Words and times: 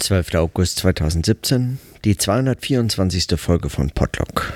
12. 0.00 0.34
August 0.34 0.78
2017, 0.78 1.78
die 2.04 2.16
224. 2.16 3.38
Folge 3.38 3.68
von 3.68 3.90
Podlock. 3.90 4.52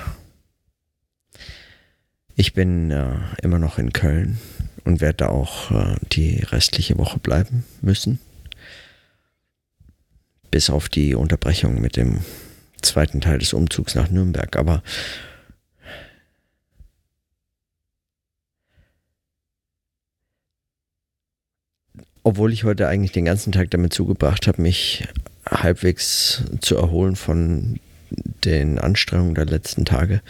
Ich 2.35 2.53
bin 2.53 2.89
äh, 2.89 3.13
immer 3.43 3.59
noch 3.59 3.77
in 3.77 3.93
Köln 3.93 4.39
und 4.85 5.01
werde 5.01 5.29
auch 5.29 5.69
äh, 5.71 5.97
die 6.11 6.39
restliche 6.39 6.97
Woche 6.97 7.19
bleiben 7.19 7.63
müssen. 7.81 8.19
Bis 10.49 10.71
auf 10.71 10.89
die 10.89 11.13
Unterbrechung 11.13 11.79
mit 11.79 11.95
dem 11.95 12.21
zweiten 12.81 13.21
Teil 13.21 13.37
des 13.37 13.53
Umzugs 13.53 13.93
nach 13.93 14.09
Nürnberg. 14.09 14.55
Aber 14.57 14.81
obwohl 22.23 22.51
ich 22.51 22.63
heute 22.63 22.87
eigentlich 22.87 23.11
den 23.11 23.25
ganzen 23.25 23.51
Tag 23.51 23.69
damit 23.69 23.93
zugebracht 23.93 24.47
habe, 24.47 24.61
mich 24.61 25.07
halbwegs 25.49 26.43
zu 26.61 26.75
erholen 26.75 27.15
von 27.15 27.79
den 28.43 28.79
Anstrengungen 28.79 29.35
der 29.35 29.45
letzten 29.45 29.85
Tage 29.85 30.21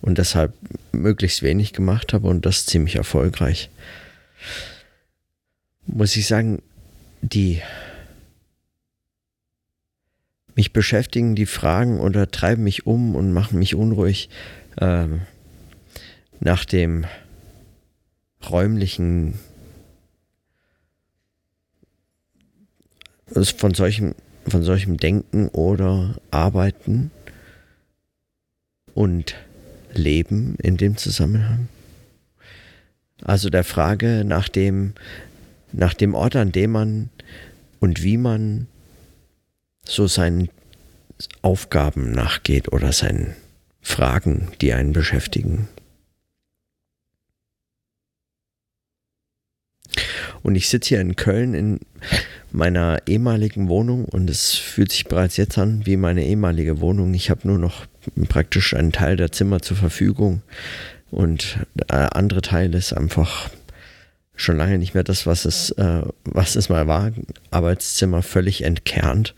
und 0.00 0.18
deshalb 0.18 0.52
möglichst 0.92 1.42
wenig 1.42 1.72
gemacht 1.72 2.12
habe 2.12 2.28
und 2.28 2.44
das 2.44 2.66
ziemlich 2.66 2.96
erfolgreich. 2.96 3.70
Muss 5.86 6.16
ich 6.16 6.26
sagen, 6.26 6.62
die 7.22 7.62
mich 10.54 10.72
beschäftigen 10.72 11.34
die 11.34 11.46
Fragen 11.46 12.00
oder 12.00 12.30
treiben 12.30 12.64
mich 12.64 12.86
um 12.86 13.16
und 13.16 13.32
machen 13.32 13.58
mich 13.58 13.74
unruhig 13.74 14.28
ähm, 14.80 15.22
nach 16.40 16.64
dem 16.64 17.06
räumlichen 18.48 19.38
von 23.56 23.74
solchem 23.74 24.14
von 24.46 24.62
solchem 24.62 24.96
Denken 24.96 25.48
oder 25.48 26.16
Arbeiten 26.30 27.10
und 28.94 29.36
Leben 29.92 30.56
in 30.62 30.76
dem 30.76 30.96
Zusammenhang? 30.96 31.68
Also 33.22 33.48
der 33.50 33.64
Frage 33.64 34.24
nach 34.24 34.48
dem, 34.48 34.94
nach 35.72 35.94
dem 35.94 36.14
Ort, 36.14 36.36
an 36.36 36.52
dem 36.52 36.72
man 36.72 37.10
und 37.80 38.02
wie 38.02 38.16
man 38.16 38.66
so 39.84 40.06
seinen 40.06 40.48
Aufgaben 41.42 42.10
nachgeht 42.12 42.72
oder 42.72 42.92
seinen 42.92 43.34
Fragen, 43.80 44.48
die 44.60 44.72
einen 44.72 44.92
beschäftigen. 44.92 45.68
Und 50.42 50.56
ich 50.56 50.68
sitze 50.68 50.90
hier 50.90 51.00
in 51.00 51.16
Köln 51.16 51.54
in 51.54 51.80
meiner 52.54 53.02
ehemaligen 53.06 53.68
Wohnung 53.68 54.04
und 54.04 54.30
es 54.30 54.54
fühlt 54.54 54.92
sich 54.92 55.06
bereits 55.06 55.36
jetzt 55.36 55.58
an 55.58 55.84
wie 55.86 55.96
meine 55.96 56.24
ehemalige 56.24 56.80
Wohnung. 56.80 57.12
Ich 57.12 57.28
habe 57.28 57.48
nur 57.48 57.58
noch 57.58 57.86
praktisch 58.28 58.74
einen 58.74 58.92
Teil 58.92 59.16
der 59.16 59.32
Zimmer 59.32 59.60
zur 59.60 59.76
Verfügung 59.76 60.42
und 61.10 61.58
der 61.74 62.14
andere 62.14 62.42
Teil 62.42 62.72
ist 62.74 62.92
einfach 62.92 63.50
schon 64.36 64.56
lange 64.56 64.78
nicht 64.78 64.94
mehr 64.94 65.02
das, 65.02 65.26
was 65.26 65.44
es, 65.44 65.70
äh, 65.72 66.02
was 66.24 66.54
es 66.54 66.68
mal 66.68 66.86
war. 66.86 67.10
Arbeitszimmer 67.50 68.22
völlig 68.22 68.62
entkernt, 68.62 69.34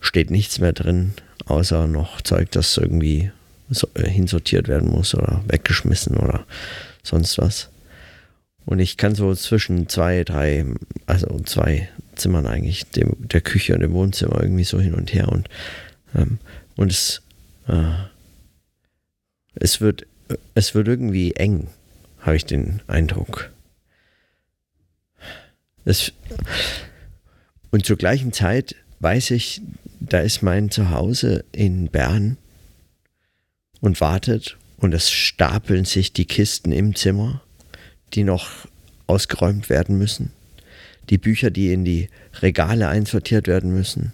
steht 0.00 0.30
nichts 0.30 0.58
mehr 0.58 0.72
drin, 0.72 1.12
außer 1.46 1.86
noch 1.86 2.20
Zeug, 2.22 2.50
das 2.50 2.76
irgendwie 2.76 3.30
so, 3.70 3.88
äh, 3.94 4.08
hinsortiert 4.08 4.66
werden 4.66 4.90
muss 4.90 5.14
oder 5.14 5.44
weggeschmissen 5.46 6.16
oder 6.16 6.44
sonst 7.04 7.38
was. 7.38 7.68
Und 8.64 8.80
ich 8.80 8.96
kann 8.96 9.14
so 9.14 9.32
zwischen 9.34 9.88
zwei, 9.88 10.24
drei, 10.24 10.66
also 11.06 11.38
zwei 11.44 11.88
Zimmern 12.18 12.46
eigentlich, 12.46 12.84
dem, 12.90 13.16
der 13.18 13.40
Küche 13.40 13.74
und 13.74 13.80
dem 13.80 13.92
Wohnzimmer 13.92 14.42
irgendwie 14.42 14.64
so 14.64 14.80
hin 14.80 14.94
und 14.94 15.12
her. 15.12 15.28
Und, 15.28 15.48
ähm, 16.14 16.38
und 16.76 16.92
es, 16.92 17.22
äh, 17.66 17.94
es, 19.54 19.80
wird, 19.80 20.06
es 20.54 20.74
wird 20.74 20.88
irgendwie 20.88 21.32
eng, 21.32 21.68
habe 22.20 22.36
ich 22.36 22.44
den 22.44 22.82
Eindruck. 22.86 23.50
Es, 25.84 26.12
und 27.70 27.86
zur 27.86 27.96
gleichen 27.96 28.32
Zeit 28.32 28.76
weiß 29.00 29.30
ich, 29.30 29.62
da 30.00 30.20
ist 30.20 30.42
mein 30.42 30.70
Zuhause 30.70 31.44
in 31.52 31.88
Bern 31.88 32.36
und 33.80 34.00
wartet 34.00 34.56
und 34.76 34.92
es 34.92 35.10
stapeln 35.10 35.84
sich 35.84 36.12
die 36.12 36.26
Kisten 36.26 36.72
im 36.72 36.94
Zimmer 36.94 37.42
die 38.14 38.24
noch 38.24 38.48
ausgeräumt 39.06 39.68
werden 39.68 39.98
müssen, 39.98 40.32
die 41.10 41.18
Bücher, 41.18 41.50
die 41.50 41.72
in 41.72 41.84
die 41.84 42.08
Regale 42.40 42.88
einsortiert 42.88 43.46
werden 43.46 43.72
müssen. 43.72 44.12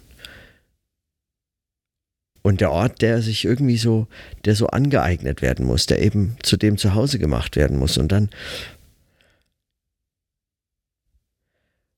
Und 2.41 2.61
der 2.61 2.71
Ort, 2.71 3.01
der 3.01 3.21
sich 3.21 3.43
irgendwie 3.43 3.77
so, 3.77 4.07
der 4.45 4.55
so 4.55 4.67
angeeignet 4.67 5.41
werden 5.41 5.65
muss, 5.65 5.87
der 5.87 6.01
eben 6.01 6.37
zu 6.43 6.57
dem 6.57 6.77
Zuhause 6.77 7.17
gemacht 7.17 7.55
werden 7.55 7.79
muss. 7.79 7.97
Und 7.97 8.11
dann, 8.11 8.29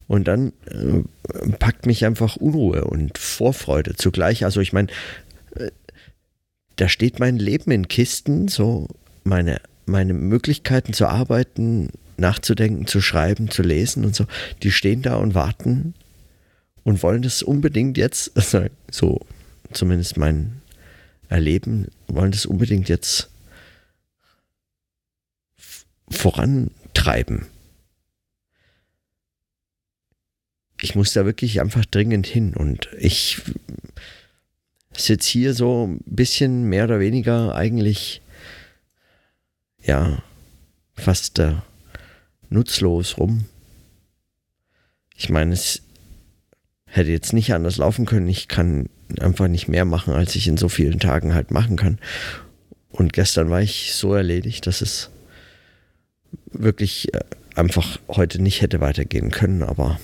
und 0.08 0.26
dann 0.28 0.54
äh, 0.68 1.50
packt 1.60 1.86
mich 1.86 2.06
einfach 2.06 2.38
Unruhe 2.38 2.86
und 2.86 3.18
Vorfreude 3.18 3.96
zugleich. 3.96 4.46
Also 4.46 4.62
ich 4.62 4.72
meine, 4.72 4.88
äh, 5.56 5.70
da 6.78 6.88
steht 6.88 7.20
mein 7.20 7.38
Leben 7.38 7.72
in 7.72 7.90
Kisten, 7.90 8.48
so 8.48 8.88
meine 9.26 9.60
meine 9.88 10.14
Möglichkeiten 10.14 10.94
zu 10.94 11.08
arbeiten, 11.08 11.90
nachzudenken, 12.18 12.88
zu 12.88 13.02
schreiben, 13.02 13.50
zu 13.50 13.62
lesen 13.62 14.06
und 14.06 14.16
so, 14.16 14.26
die 14.64 14.72
stehen 14.72 15.02
da 15.02 15.16
und 15.16 15.36
warten 15.36 15.94
und 16.84 17.04
wollen 17.04 17.22
das 17.22 17.44
unbedingt 17.44 17.98
jetzt, 17.98 18.32
also 18.36 18.66
so 18.92 19.26
zumindest 19.74 20.18
mein 20.18 20.62
Erleben, 21.30 21.88
wollen 22.08 22.32
das 22.32 22.46
unbedingt 22.46 22.90
jetzt 22.90 23.30
vorantreiben. 26.10 27.48
Ich 30.82 30.96
muss 30.96 31.12
da 31.12 31.26
wirklich 31.26 31.60
einfach 31.60 31.86
dringend 31.86 32.28
hin 32.28 32.54
und 32.54 32.88
ich 32.98 33.42
sitze 34.96 35.30
hier 35.30 35.54
so 35.54 35.88
ein 35.88 36.00
bisschen 36.06 36.64
mehr 36.64 36.86
oder 36.86 37.00
weniger 37.00 37.56
eigentlich 37.56 38.22
ja, 39.82 40.22
fast 40.96 41.40
äh, 41.40 41.56
nutzlos 42.50 43.18
rum. 43.18 43.46
Ich 45.16 45.30
meine, 45.30 45.54
es 45.54 45.82
hätte 46.86 47.12
jetzt 47.12 47.34
nicht 47.34 47.54
anders 47.54 47.78
laufen 47.78 48.06
können. 48.06 48.28
Ich 48.28 48.48
kann 48.48 48.90
einfach 49.20 49.48
nicht 49.48 49.68
mehr 49.68 49.86
machen, 49.86 50.14
als 50.14 50.36
ich 50.36 50.48
in 50.48 50.58
so 50.58 50.70
vielen 50.70 51.00
Tagen 51.00 51.34
halt 51.34 51.52
machen 51.52 51.76
kann. 51.76 52.00
Und 52.90 53.14
gestern 53.14 53.50
war 53.50 53.62
ich 53.62 53.94
so 53.94 54.14
erledigt, 54.14 54.68
dass 54.68 54.82
es 54.82 55.10
wirklich 56.52 57.14
äh, 57.14 57.22
einfach 57.56 58.00
heute 58.08 58.42
nicht 58.42 58.62
hätte 58.62 58.80
weitergehen 58.80 59.32
können, 59.32 59.64
aber 59.64 60.00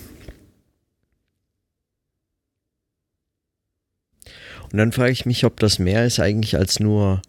Und 4.73 4.79
dann 4.79 4.91
frage 4.91 5.11
ich 5.11 5.27
mich, 5.27 5.45
ob 5.45 5.59
das 5.59 5.77
mehr 5.77 6.03
ist 6.03 6.19
eigentlich 6.19 6.57
als 6.57 6.79
nur 6.79 7.21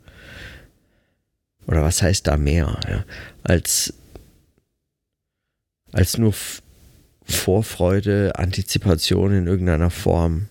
oder 1.67 1.83
was 1.83 2.01
heißt 2.01 2.27
da 2.27 2.39
mehr, 2.39 2.81
ja, 2.89 3.05
als, 3.43 3.93
als 5.95 6.19
nur 6.19 6.31
F 6.31 6.61
Vorfreude, 7.27 8.33
Antizipation 8.35 9.33
in 9.33 9.47
irgendeiner 9.47 9.89
Form. 9.89 10.51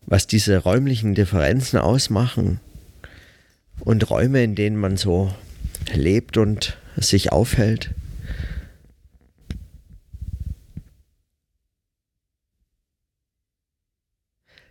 Was 0.00 0.26
diese 0.26 0.58
räumlichen 0.58 1.14
Differenzen 1.14 1.78
ausmachen 1.78 2.58
und 3.78 4.10
Räume, 4.10 4.42
in 4.42 4.56
denen 4.56 4.76
man 4.76 4.96
so 4.96 5.32
lebt 5.92 6.36
und 6.36 6.76
sich 6.96 7.30
aufhält, 7.30 7.94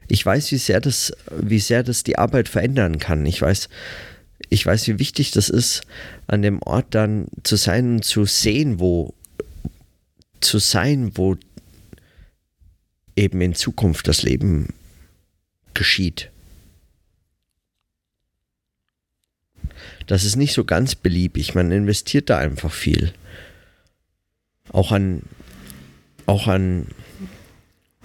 ich 0.09 0.25
weiß, 0.25 0.51
wie 0.51 0.57
sehr 0.57 0.81
das, 0.81 1.13
wie 1.31 1.59
sehr 1.59 1.83
das 1.83 2.03
die 2.03 2.17
Arbeit 2.17 2.49
verändern 2.49 2.99
kann. 2.99 3.25
Ich 3.25 3.41
weiß, 3.41 3.69
ich 4.53 4.65
weiß, 4.65 4.87
wie 4.87 4.99
wichtig 4.99 5.31
das 5.31 5.49
ist, 5.49 5.81
an 6.27 6.43
dem 6.43 6.61
Ort 6.61 6.85
dann 6.91 7.27
zu 7.41 7.55
sein 7.55 7.95
und 7.95 8.05
zu 8.05 8.25
sehen, 8.25 8.79
wo 8.79 9.13
zu 10.41 10.59
sein, 10.59 11.17
wo 11.17 11.37
eben 13.15 13.41
in 13.41 13.55
Zukunft 13.55 14.07
das 14.07 14.21
Leben 14.21 14.73
geschieht. 15.73 16.29
Das 20.05 20.23
ist 20.23 20.35
nicht 20.35 20.53
so 20.53 20.65
ganz 20.65 20.95
beliebig. 20.95 21.55
Man 21.55 21.71
investiert 21.71 22.29
da 22.29 22.37
einfach 22.37 22.71
viel. 22.71 23.13
Auch 24.69 24.91
an, 24.91 25.23
auch 26.25 26.47
an 26.47 26.87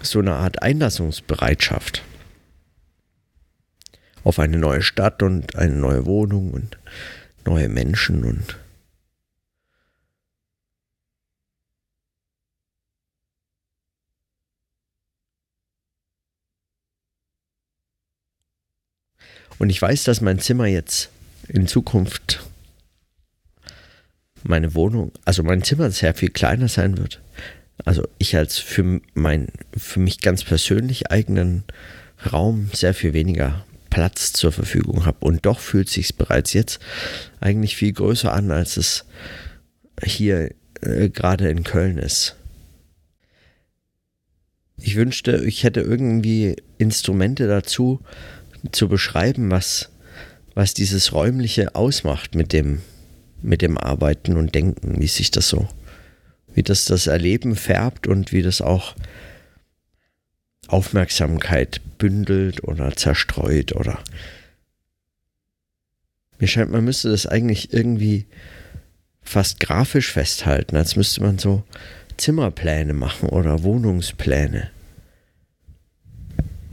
so 0.00 0.20
eine 0.20 0.34
Art 0.34 0.62
Einlassungsbereitschaft 0.62 2.02
auf 4.28 4.38
eine 4.38 4.58
neue 4.58 4.82
Stadt 4.82 5.22
und 5.22 5.56
eine 5.56 5.74
neue 5.74 6.04
Wohnung 6.04 6.50
und 6.50 6.76
neue 7.46 7.70
Menschen 7.70 8.24
und 8.24 8.58
Und 19.58 19.70
ich 19.70 19.82
weiß, 19.82 20.04
dass 20.04 20.20
mein 20.20 20.38
Zimmer 20.38 20.66
jetzt 20.66 21.10
in 21.48 21.66
Zukunft 21.66 22.46
meine 24.44 24.74
Wohnung, 24.74 25.10
also 25.24 25.42
mein 25.42 25.64
Zimmer 25.64 25.90
sehr 25.90 26.14
viel 26.14 26.28
kleiner 26.28 26.68
sein 26.68 26.96
wird. 26.96 27.20
Also 27.84 28.06
ich 28.18 28.36
als 28.36 28.58
für 28.58 29.00
mein, 29.14 29.48
für 29.76 29.98
mich 29.98 30.20
ganz 30.20 30.44
persönlich 30.44 31.10
eigenen 31.10 31.64
Raum 32.30 32.70
sehr 32.72 32.94
viel 32.94 33.14
weniger 33.14 33.64
Platz 33.90 34.32
zur 34.32 34.52
Verfügung 34.52 35.06
habe. 35.06 35.18
Und 35.20 35.46
doch 35.46 35.60
fühlt 35.60 35.88
sich 35.88 36.16
bereits 36.16 36.52
jetzt 36.52 36.78
eigentlich 37.40 37.76
viel 37.76 37.92
größer 37.92 38.32
an, 38.32 38.50
als 38.50 38.76
es 38.76 39.04
hier 40.04 40.50
äh, 40.80 41.08
gerade 41.08 41.48
in 41.48 41.64
Köln 41.64 41.98
ist. 41.98 42.36
Ich 44.80 44.94
wünschte, 44.94 45.44
ich 45.44 45.64
hätte 45.64 45.80
irgendwie 45.80 46.56
Instrumente 46.78 47.48
dazu, 47.48 48.00
zu 48.72 48.88
beschreiben, 48.88 49.50
was, 49.50 49.90
was 50.54 50.74
dieses 50.74 51.12
Räumliche 51.12 51.74
ausmacht 51.74 52.34
mit 52.34 52.52
dem, 52.52 52.80
mit 53.42 53.62
dem 53.62 53.76
Arbeiten 53.76 54.36
und 54.36 54.54
Denken, 54.54 55.00
wie 55.00 55.06
sich 55.06 55.30
das 55.30 55.48
so, 55.48 55.68
wie 56.54 56.62
das 56.62 56.84
das 56.84 57.06
Erleben 57.06 57.56
färbt 57.56 58.06
und 58.06 58.32
wie 58.32 58.42
das 58.42 58.60
auch 58.60 58.94
Aufmerksamkeit 60.68 61.80
bündelt 61.98 62.62
oder 62.62 62.94
zerstreut 62.94 63.74
oder 63.74 63.98
mir 66.38 66.46
scheint, 66.46 66.70
man 66.70 66.84
müsste 66.84 67.10
das 67.10 67.26
eigentlich 67.26 67.72
irgendwie 67.72 68.26
fast 69.22 69.60
grafisch 69.60 70.12
festhalten, 70.12 70.76
als 70.76 70.94
müsste 70.94 71.22
man 71.22 71.38
so 71.38 71.64
Zimmerpläne 72.16 72.94
machen 72.94 73.28
oder 73.28 73.62
Wohnungspläne 73.62 74.70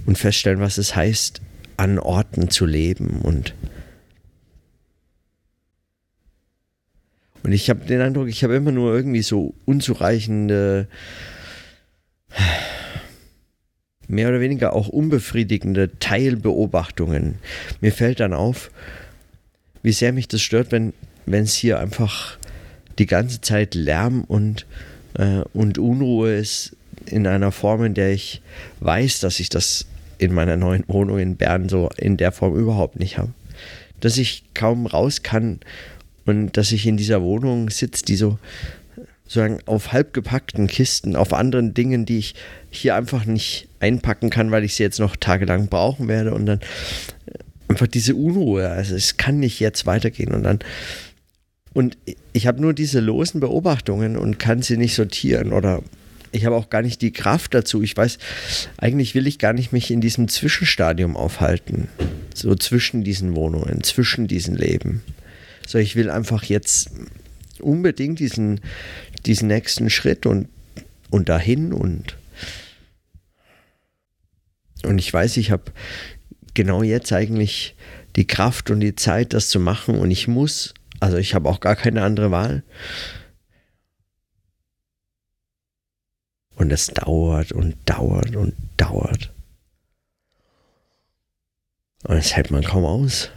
und 0.06 0.18
feststellen, 0.18 0.60
was 0.60 0.78
es 0.78 0.96
heißt, 0.96 1.42
an 1.78 2.00
Orten 2.00 2.50
zu 2.50 2.66
leben 2.66 3.22
und 3.22 3.54
und 7.44 7.52
ich 7.52 7.70
habe 7.70 7.86
den 7.86 8.02
Eindruck, 8.02 8.28
ich 8.28 8.44
habe 8.44 8.56
immer 8.56 8.72
nur 8.72 8.94
irgendwie 8.96 9.22
so 9.22 9.54
unzureichende 9.66 10.88
mehr 14.08 14.30
oder 14.30 14.40
weniger 14.40 14.74
auch 14.74 14.88
unbefriedigende 14.88 15.92
Teilbeobachtungen. 16.00 17.36
Mir 17.82 17.92
fällt 17.92 18.20
dann 18.20 18.34
auf, 18.34 18.72
wie 19.84 19.92
sehr 19.92 20.14
mich 20.14 20.28
das 20.28 20.42
stört, 20.42 20.72
wenn 20.72 20.94
es 21.28 21.56
hier 21.56 21.80
einfach 21.80 22.38
die 22.98 23.06
ganze 23.06 23.42
Zeit 23.42 23.76
Lärm 23.76 24.24
und, 24.24 24.66
äh, 25.16 25.42
und 25.54 25.78
Unruhe 25.78 26.36
ist 26.36 26.76
in 27.06 27.28
einer 27.28 27.52
Form, 27.52 27.84
in 27.84 27.94
der 27.94 28.12
ich 28.12 28.42
weiß, 28.80 29.20
dass 29.20 29.40
ich 29.40 29.50
das 29.50 29.86
in 30.18 30.34
meiner 30.34 30.58
neuen 30.58 30.84
Wohnung 30.88 31.20
in 31.20 31.36
Bern 31.36 31.70
so 31.70 31.90
in 31.98 32.18
der 32.18 32.32
Form 32.32 32.56
überhaupt 32.56 33.00
nicht 33.00 33.18
habe. 33.18 33.34
Dass 34.00 34.18
ich 34.18 34.44
kaum 34.54 34.86
raus 34.86 35.24
kann 35.24 35.60
und 36.26 36.58
dass 36.58 36.72
ich 36.72 36.86
in 36.88 36.98
dieser 36.98 37.22
Wohnung 37.22 37.70
sitze, 37.70 38.06
die 38.06 38.16
so 38.16 38.40
sozusagen 39.26 39.60
auf 39.66 39.92
halb 39.92 40.14
gepackten 40.14 40.68
Kisten, 40.68 41.16
auf 41.16 41.34
anderen 41.34 41.74
Dingen, 41.74 42.06
die 42.06 42.20
ich 42.20 42.36
hier 42.70 42.96
einfach 42.96 43.26
nicht 43.26 43.68
einpacken 43.80 44.30
kann, 44.30 44.52
weil 44.52 44.64
ich 44.64 44.76
sie 44.76 44.84
jetzt 44.84 45.00
noch 45.00 45.16
tagelang 45.16 45.68
brauchen 45.68 46.08
werde 46.08 46.34
und 46.34 46.46
dann 46.46 46.60
einfach 47.68 47.88
diese 47.88 48.16
Unruhe, 48.16 48.70
also 48.70 48.96
es 48.96 49.18
kann 49.18 49.40
nicht 49.40 49.60
jetzt 49.60 49.86
weitergehen 49.86 50.34
und 50.34 50.44
dann 50.44 50.60
und 51.74 51.98
ich 52.32 52.48
habe 52.48 52.62
nur 52.62 52.74
diese 52.74 53.02
losen 53.02 53.42
Beobachtungen 53.42 54.16
und 54.16 54.40
kann 54.40 54.62
sie 54.62 54.78
nicht 54.78 54.96
sortieren 54.96 55.52
oder 55.52 55.82
ich 56.32 56.46
habe 56.46 56.56
auch 56.56 56.70
gar 56.70 56.82
nicht 56.82 57.02
die 57.02 57.12
Kraft 57.12 57.54
dazu. 57.54 57.82
Ich 57.82 57.96
weiß, 57.96 58.18
eigentlich 58.78 59.16
will 59.16 59.26
ich 59.26 59.40
gar 59.40 59.54
nicht 59.54 59.72
mich 59.72 59.90
in 59.90 60.02
diesem 60.02 60.28
Zwischenstadium 60.28 61.16
aufhalten. 61.16 61.88
So 62.34 62.56
zwischen 62.56 63.04
diesen 63.04 63.36
Wohnungen, 63.36 63.84
zwischen 63.84 64.28
diesen 64.28 64.56
Leben. 64.56 65.02
So, 65.66 65.78
ich 65.78 65.96
will 65.96 66.10
einfach 66.10 66.44
jetzt 66.44 66.92
unbedingt 67.60 68.20
diesen, 68.20 68.60
diesen 69.26 69.48
nächsten 69.48 69.90
Schritt 69.90 70.26
und, 70.26 70.50
und 71.10 71.30
dahin 71.30 71.74
und 71.74 72.18
und 74.84 75.00
ich 75.00 75.12
weiß, 75.12 75.38
ich 75.38 75.52
habe 75.52 75.72
genau 76.54 76.84
jetzt 76.84 77.12
eigentlich 77.12 77.76
die 78.16 78.28
Kraft 78.28 78.70
und 78.70 78.80
die 78.80 78.96
Zeit, 78.96 79.34
das 79.34 79.50
zu 79.50 79.60
machen 79.60 79.98
und 79.98 80.12
ich 80.12 80.28
muss, 80.28 80.74
also 81.00 81.18
ich 81.18 81.34
habe 81.34 81.50
auch 81.50 81.60
gar 81.60 81.76
keine 81.76 82.04
andere 82.04 82.32
Wahl. 82.32 82.64
Und 86.56 86.72
es 86.72 86.88
dauert 86.88 87.52
und 87.52 87.76
dauert 87.86 88.36
und 88.36 88.56
dauert. 88.78 89.34
Und 92.04 92.16
es 92.16 92.36
hält 92.36 92.52
man 92.52 92.64
kaum 92.64 92.86
aus. 92.86 93.30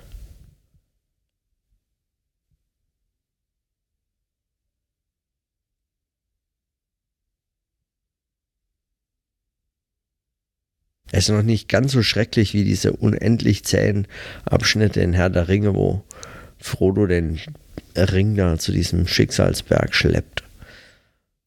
Es 11.10 11.28
ist 11.28 11.34
noch 11.34 11.42
nicht 11.42 11.68
ganz 11.68 11.92
so 11.92 12.02
schrecklich 12.02 12.54
wie 12.54 12.64
diese 12.64 12.92
unendlich 12.92 13.64
zähen 13.64 14.06
Abschnitte 14.44 15.00
in 15.00 15.14
Herr 15.14 15.30
der 15.30 15.48
Ringe, 15.48 15.74
wo 15.74 16.04
Frodo 16.58 17.06
den 17.06 17.40
Ring 17.96 18.36
da 18.36 18.58
zu 18.58 18.72
diesem 18.72 19.06
Schicksalsberg 19.06 19.94
schleppt. 19.94 20.44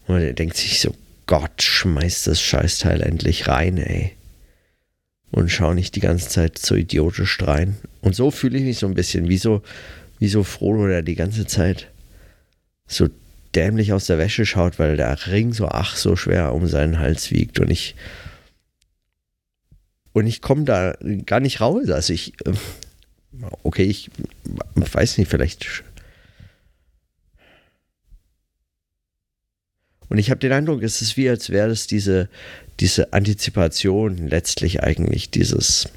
Und 0.07 0.19
er 0.19 0.33
denkt 0.33 0.57
sich 0.57 0.79
so, 0.79 0.95
Gott, 1.27 1.61
schmeiß 1.61 2.23
das 2.23 2.41
Scheißteil 2.41 3.01
endlich 3.01 3.47
rein, 3.47 3.77
ey. 3.77 4.13
Und 5.29 5.49
schau 5.49 5.73
nicht 5.73 5.95
die 5.95 6.01
ganze 6.01 6.27
Zeit 6.27 6.57
so 6.57 6.75
idiotisch 6.75 7.37
rein. 7.41 7.77
Und 8.01 8.15
so 8.15 8.31
fühle 8.31 8.57
ich 8.57 8.65
mich 8.65 8.79
so 8.79 8.87
ein 8.87 8.95
bisschen, 8.95 9.29
wie 9.29 9.37
so, 9.37 9.61
wie 10.19 10.27
so 10.27 10.43
Frodo, 10.43 10.87
der 10.87 11.03
die 11.03 11.15
ganze 11.15 11.45
Zeit 11.45 11.87
so 12.87 13.07
dämlich 13.55 13.93
aus 13.93 14.07
der 14.07 14.17
Wäsche 14.17 14.45
schaut, 14.45 14.79
weil 14.79 14.97
der 14.97 15.27
Ring 15.27 15.53
so 15.53 15.67
ach 15.67 15.95
so 15.95 16.15
schwer 16.15 16.53
um 16.53 16.67
seinen 16.67 16.99
Hals 16.99 17.31
wiegt 17.31 17.59
und 17.59 17.69
ich 17.69 17.95
und 20.13 20.27
ich 20.27 20.41
komme 20.41 20.63
da 20.63 20.95
gar 21.25 21.39
nicht 21.39 21.61
raus. 21.61 21.89
Also 21.89 22.13
ich, 22.13 22.33
äh, 22.45 22.53
okay, 23.63 23.83
ich 23.83 24.09
weiß 24.75 25.17
nicht, 25.17 25.29
vielleicht. 25.29 25.83
Und 30.09 30.17
ich 30.17 30.29
habe 30.29 30.39
den 30.39 30.51
Eindruck, 30.51 30.83
es 30.83 31.01
ist 31.01 31.15
wie, 31.15 31.29
als 31.29 31.49
wäre 31.49 31.69
es 31.69 31.87
diese, 31.87 32.27
diese 32.79 33.13
Antizipation 33.13 34.27
letztlich 34.27 34.83
eigentlich, 34.83 35.31
dieses, 35.31 35.87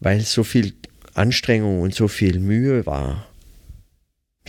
weil 0.00 0.18
es 0.18 0.32
so 0.32 0.44
viel 0.44 0.74
Anstrengung 1.14 1.80
und 1.80 1.94
so 1.94 2.08
viel 2.08 2.38
Mühe 2.38 2.84
war, 2.84 3.26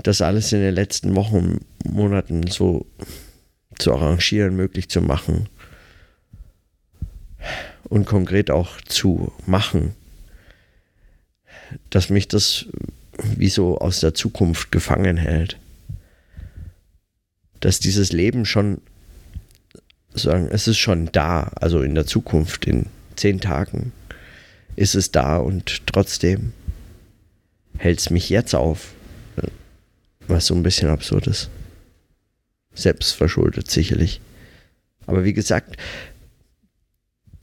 das 0.04 0.22
alles 0.22 0.52
in 0.52 0.60
den 0.60 0.76
letzten 0.76 1.16
Wochen, 1.16 1.60
Monaten 1.86 2.48
so 2.48 2.86
zu 3.78 3.94
arrangieren, 3.94 4.56
möglich 4.56 4.90
zu 4.90 5.02
machen 5.02 5.48
und 7.84 8.06
konkret 8.06 8.52
auch 8.52 8.80
zu 8.82 9.32
machen, 9.46 9.96
dass 11.90 12.10
mich 12.10 12.28
das 12.28 12.66
wie 13.22 13.50
so 13.50 13.78
aus 13.78 14.00
der 14.00 14.14
Zukunft 14.14 14.72
gefangen 14.72 15.18
hält. 15.18 15.58
Dass 17.60 17.80
dieses 17.80 18.12
Leben 18.12 18.46
schon, 18.46 18.82
sagen, 20.14 20.48
es 20.52 20.68
ist 20.68 20.78
schon 20.78 21.10
da, 21.12 21.52
also 21.56 21.82
in 21.82 21.96
der 21.96 22.06
Zukunft, 22.06 22.66
in 22.66 22.86
zehn 23.16 23.42
Tagen 23.42 23.92
ist 24.76 24.96
es 24.96 25.12
da 25.12 25.38
und 25.38 25.86
trotzdem 25.88 26.54
hält 27.78 28.00
es 28.00 28.10
mich 28.10 28.30
jetzt 28.30 28.56
auf, 28.56 28.94
was 30.28 30.46
so 30.46 30.56
ein 30.56 30.64
bisschen 30.64 30.90
absurd 30.90 31.28
ist. 31.28 31.50
Selbstverschuldet 32.74 33.70
sicherlich. 33.70 34.22
Aber 35.06 35.26
wie 35.26 35.34
gesagt, 35.34 35.76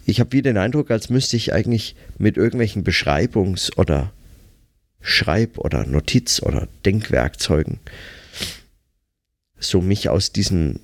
ich 0.07 0.21
habe 0.21 0.33
wieder 0.33 0.53
den 0.53 0.59
Eindruck, 0.59 0.91
als 0.91 1.11
müsste 1.11 1.37
ich 1.37 1.53
eigentlich 1.53 1.97
mit 2.19 2.37
irgendwelchen 2.37 2.85
Beschreibungs- 2.85 3.77
oder 3.77 4.13
Schreib- 5.01 5.59
oder 5.59 5.85
Notiz- 5.85 6.43
oder 6.43 6.69
Denkwerkzeugen 6.85 7.81
so 9.59 9.81
mich 9.81 10.09
aus 10.09 10.33
diesen 10.33 10.81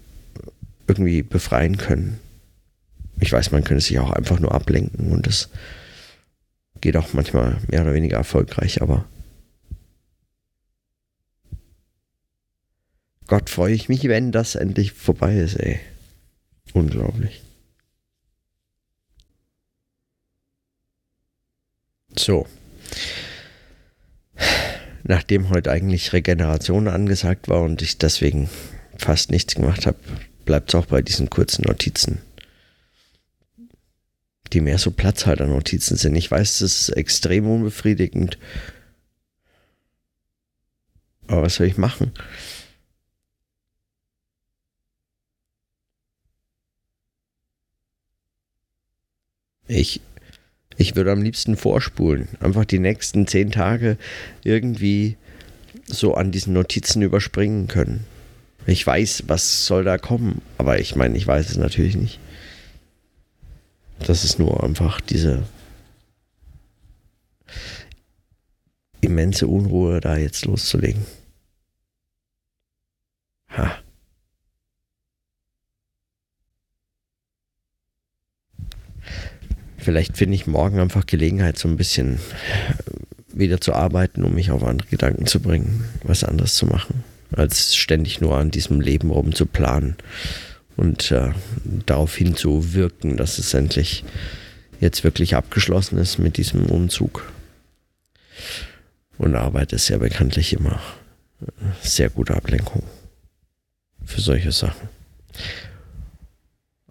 irgendwie 0.86 1.22
befreien 1.22 1.76
können. 1.76 2.18
Ich 3.20 3.32
weiß, 3.32 3.52
man 3.52 3.64
könnte 3.64 3.84
sich 3.84 3.98
auch 3.98 4.10
einfach 4.10 4.40
nur 4.40 4.52
ablenken 4.52 5.12
und 5.12 5.26
das 5.26 5.50
geht 6.80 6.96
auch 6.96 7.12
manchmal 7.12 7.58
mehr 7.68 7.82
oder 7.82 7.94
weniger 7.94 8.16
erfolgreich, 8.16 8.82
aber 8.82 9.04
Gott 13.28 13.50
freue 13.50 13.74
ich 13.74 13.88
mich, 13.88 14.04
wenn 14.08 14.32
das 14.32 14.56
endlich 14.56 14.92
vorbei 14.92 15.36
ist, 15.36 15.54
ey. 15.54 15.78
Unglaublich. 16.72 17.40
So. 22.16 22.46
Nachdem 25.04 25.50
heute 25.50 25.70
eigentlich 25.70 26.12
Regeneration 26.12 26.88
angesagt 26.88 27.48
war 27.48 27.62
und 27.62 27.82
ich 27.82 27.98
deswegen 27.98 28.48
fast 28.96 29.30
nichts 29.30 29.54
gemacht 29.54 29.86
habe, 29.86 29.98
bleibt 30.44 30.70
es 30.70 30.74
auch 30.74 30.86
bei 30.86 31.02
diesen 31.02 31.28
kurzen 31.30 31.62
Notizen. 31.62 32.20
die 34.52 34.60
mehr 34.60 34.78
so 34.78 34.90
Platzhalter-Notizen 34.90 35.96
sind. 35.96 36.14
Ich 36.16 36.30
weiß, 36.30 36.58
das 36.58 36.88
ist 36.88 36.88
extrem 36.90 37.48
unbefriedigend. 37.50 38.38
Aber 41.26 41.42
was 41.42 41.54
soll 41.56 41.66
ich 41.66 41.78
machen? 41.78 42.12
Ich, 49.66 50.00
ich 50.76 50.96
würde 50.96 51.12
am 51.12 51.22
liebsten 51.22 51.56
vorspulen. 51.56 52.28
Einfach 52.40 52.64
die 52.64 52.78
nächsten 52.78 53.26
zehn 53.26 53.50
Tage 53.50 53.96
irgendwie 54.44 55.16
so 55.86 56.14
an 56.14 56.32
diesen 56.32 56.52
Notizen 56.54 57.02
überspringen 57.02 57.68
können. 57.68 58.04
Ich 58.66 58.86
weiß, 58.86 59.24
was 59.26 59.66
soll 59.66 59.84
da 59.84 59.98
kommen, 59.98 60.40
aber 60.58 60.78
ich 60.78 60.94
meine, 60.94 61.16
ich 61.16 61.26
weiß 61.26 61.50
es 61.50 61.56
natürlich 61.56 61.96
nicht. 61.96 62.20
Das 64.06 64.24
ist 64.24 64.38
nur 64.38 64.62
einfach 64.62 65.00
diese 65.00 65.42
immense 69.00 69.48
Unruhe, 69.48 70.00
da 70.00 70.16
jetzt 70.16 70.44
loszulegen. 70.44 71.04
Vielleicht 79.82 80.16
finde 80.16 80.36
ich 80.36 80.46
morgen 80.46 80.78
einfach 80.78 81.06
Gelegenheit, 81.06 81.58
so 81.58 81.66
ein 81.66 81.76
bisschen 81.76 82.20
wieder 83.32 83.60
zu 83.60 83.72
arbeiten, 83.72 84.22
um 84.22 84.32
mich 84.32 84.52
auf 84.52 84.62
andere 84.62 84.86
Gedanken 84.86 85.26
zu 85.26 85.40
bringen, 85.40 85.84
was 86.04 86.22
anderes 86.22 86.54
zu 86.54 86.66
machen, 86.66 87.02
als 87.32 87.74
ständig 87.74 88.20
nur 88.20 88.36
an 88.36 88.52
diesem 88.52 88.80
Leben 88.80 89.10
rum 89.10 89.34
zu 89.34 89.44
planen 89.44 89.96
und 90.76 91.10
äh, 91.10 91.32
darauf 91.84 92.14
hinzuwirken, 92.14 93.16
dass 93.16 93.38
es 93.38 93.54
endlich 93.54 94.04
jetzt 94.80 95.02
wirklich 95.02 95.34
abgeschlossen 95.34 95.98
ist 95.98 96.18
mit 96.18 96.36
diesem 96.36 96.66
Umzug. 96.66 97.32
Und 99.18 99.34
Arbeit 99.34 99.72
ist 99.72 99.88
ja 99.88 99.98
bekanntlich 99.98 100.52
immer 100.52 100.80
sehr 101.82 102.08
gute 102.08 102.36
Ablenkung 102.36 102.84
für 104.04 104.20
solche 104.20 104.52
Sachen. 104.52 104.88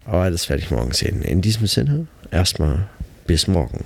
Aber 0.04 0.30
das 0.30 0.48
werde 0.48 0.62
ich 0.62 0.70
morgen 0.70 0.92
sehen. 0.92 1.22
In 1.22 1.40
diesem 1.40 1.66
Sinne, 1.66 2.06
erstmal 2.30 2.88
bis 3.26 3.46
morgen. 3.46 3.84